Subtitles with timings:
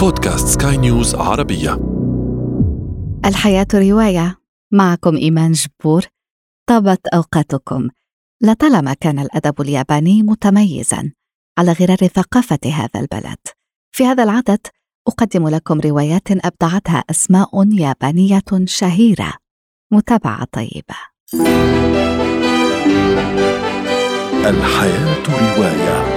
[0.00, 1.80] بودكاست سكاي نيوز عربية.
[3.24, 4.38] الحياة رواية.
[4.72, 6.02] معكم إيمان جبور.
[6.68, 7.88] طابت أوقاتكم.
[8.42, 11.12] لطالما كان الأدب الياباني متميزا
[11.58, 13.38] على غرار ثقافة هذا البلد.
[13.92, 14.66] في هذا العدد
[15.08, 19.32] أقدم لكم روايات أبدعتها أسماء يابانية شهيرة.
[19.92, 20.96] متابعة طيبة.
[24.48, 26.09] الحياة رواية.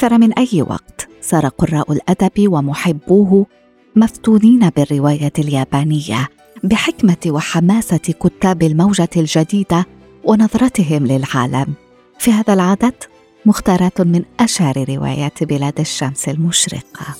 [0.00, 3.46] أكثر من أي وقت صار قراء الأدب ومحبوه
[3.96, 6.28] مفتونين بالرواية اليابانية
[6.64, 9.86] بحكمة وحماسة كتاب الموجة الجديدة
[10.24, 11.74] ونظرتهم للعالم.
[12.18, 12.94] في هذا العدد
[13.46, 17.14] مختارات من أشهر روايات بلاد الشمس المشرقة.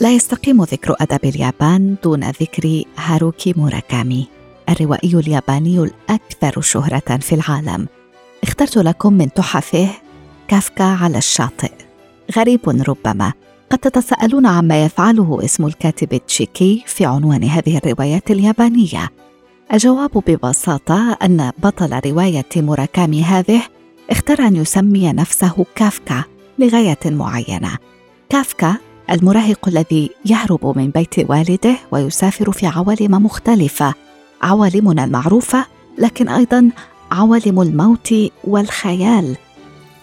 [0.00, 4.28] لا يستقيم ذكر أدب اليابان دون ذكر هاروكي موراكامي،
[4.68, 7.86] الروائي الياباني الأكثر شهرة في العالم.
[8.42, 9.88] اخترت لكم من تحفه
[10.48, 11.72] كافكا على الشاطئ.
[12.36, 13.32] غريب ربما.
[13.70, 19.10] قد تتساءلون عما يفعله اسم الكاتب التشيكي في عنوان هذه الروايات اليابانية.
[19.72, 23.62] الجواب ببساطة أن بطل رواية موراكامي هذه
[24.10, 26.24] اختار أن يسمي نفسه كافكا
[26.58, 27.78] لغاية معينة.
[28.28, 28.76] كافكا
[29.10, 33.94] المراهق الذي يهرب من بيت والده ويسافر في عوالم مختلفة.
[34.42, 35.66] عوالمنا المعروفة
[35.98, 36.70] لكن أيضا
[37.10, 39.36] عوالم الموت والخيال.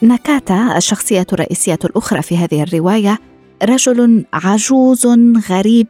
[0.02, 3.20] ناكاتا الشخصية الرئيسية الأخرى في هذه الرواية
[3.64, 5.08] رجل عجوز
[5.50, 5.88] غريب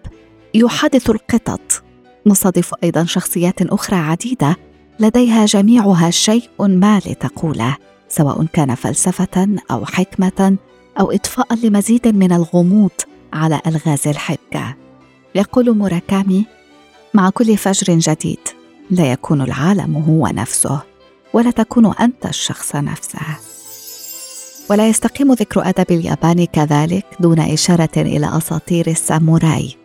[0.54, 1.84] يحادث القطط.
[2.26, 4.58] نصادف أيضا شخصيات أخرى عديدة
[5.00, 7.78] لديها جميعها شيء ما لتقوله
[8.10, 10.58] سواء كان فلسفة أو حكمة
[11.00, 12.92] أو إضفاء لمزيد من الغموض
[13.34, 14.76] على ألغاز الحبكة.
[15.36, 16.46] يقول موراكامي
[17.14, 18.40] مع كل فجر جديد
[18.92, 20.82] لا يكون العالم هو نفسه
[21.34, 23.20] ولا تكون أنت الشخص نفسه.
[24.70, 29.76] ولا يستقيم ذكر أدب اليابان كذلك دون إشارة إلى أساطير الساموراي.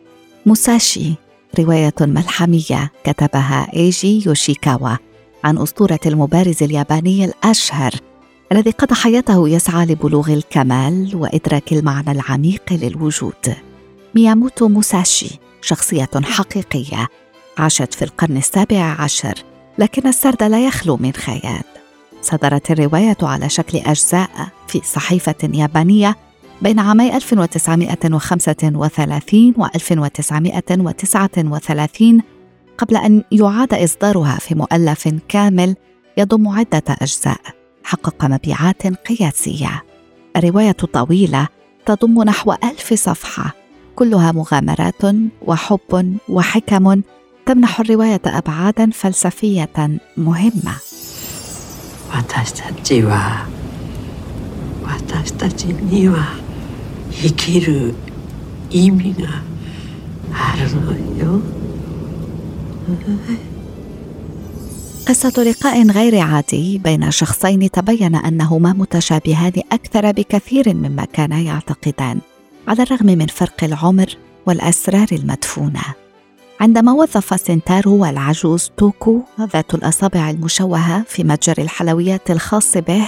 [0.47, 1.15] موساشي
[1.59, 4.97] رواية ملحمية كتبها إيجي يوشيكاوا
[5.45, 7.93] عن أسطورة المبارز الياباني الأشهر
[8.53, 13.55] الذي قضى حياته يسعى لبلوغ الكمال وإدراك المعنى العميق للوجود.
[14.15, 17.09] مياموتو موساشي شخصية حقيقية
[17.59, 19.35] عاشت في القرن السابع عشر
[19.79, 21.80] لكن السرد لا يخلو من خيال.
[22.23, 26.17] صدرت الرواية على شكل أجزاء في صحيفة يابانية
[26.63, 32.23] بين عامي 1935 و 1939
[32.79, 35.77] قبل أن يعاد إصدارها في مؤلف كامل
[36.17, 37.41] يضم عدة أجزاء
[37.85, 39.83] حقق مبيعات قياسية.
[40.37, 41.49] الرواية طويلة
[41.87, 43.55] تضم نحو ألف صفحة
[43.97, 45.03] كلها مغامرات
[45.43, 47.03] وحب وحكم
[47.47, 50.90] تمنح الرواية أبعادا فلسفية مهمة.
[52.12, 53.48] 私たちは
[54.84, 56.36] 私たちには
[57.12, 57.94] 生きる
[58.70, 59.42] 意味が
[60.34, 61.42] あるのよ。
[65.08, 72.20] قصة لقاء غير عادي بين شخصين تبين انهما متشابهان اكثر بكثير مما كانا يعتقدان
[72.68, 75.84] على الرغم من فرق العمر والاسرار المدفونه
[76.61, 83.07] عندما وظف سنتارو العجوز توكو ذات الأصابع المشوهة في متجر الحلويات الخاص به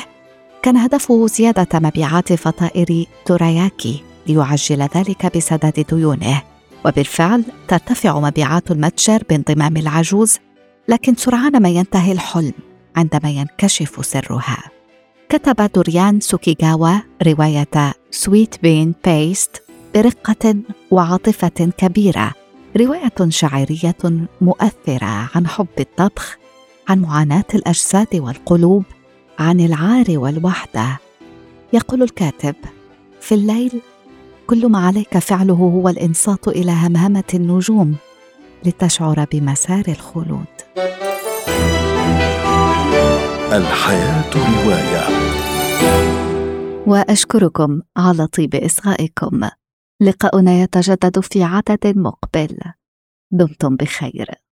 [0.62, 6.42] كان هدفه زيادة مبيعات فطائر توراياكي ليعجل ذلك بسداد ديونه.
[6.84, 10.38] وبالفعل ترتفع مبيعات المتجر بانضمام العجوز
[10.88, 12.52] لكن سرعان ما ينتهي الحلم
[12.96, 14.62] عندما ينكشف سرها.
[15.28, 19.62] كتب دوريان سوكيغاوا رواية Sweet Bean Paste
[19.94, 20.56] برقة
[20.90, 22.41] وعاطفة كبيرة.
[22.76, 26.38] رواية شعريه مؤثرة عن حب الطبخ
[26.88, 28.84] عن معاناة الأجساد والقلوب
[29.38, 30.98] عن العار والوحدة.
[31.72, 32.54] يقول الكاتب
[33.20, 33.80] في الليل
[34.46, 37.96] كل ما عليك فعله هو الإنصات إلى همهمة النجوم
[38.64, 40.46] لتشعر بمسار الخلود.
[43.52, 45.06] الحياة رواية.
[46.86, 49.48] وأشكركم على طيب إصغائكم.
[50.02, 52.58] لقاؤنا يتجدد في عدد مقبل.
[53.30, 54.42] دمتم بخير.